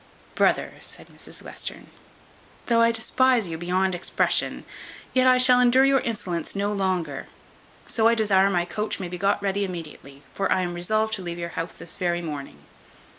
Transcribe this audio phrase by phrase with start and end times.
[0.33, 1.85] "Brother," said Mrs Western,
[2.65, 4.65] "though I despise you beyond expression,
[5.13, 7.27] yet I shall endure your insolence no longer;
[7.85, 11.21] so I desire my coach may be got ready immediately, for I am resolved to
[11.21, 12.63] leave your house this very morning."